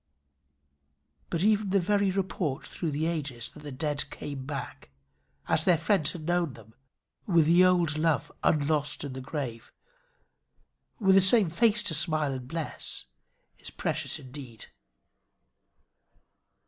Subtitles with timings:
[1.29, 4.89] But even the very report through the ages that the dead came back,
[5.47, 6.73] as their friends had known them,
[7.27, 9.71] with the old love unlost in the grave,
[10.99, 13.05] with the same face to smile and bless,
[13.59, 14.65] is precious indeed.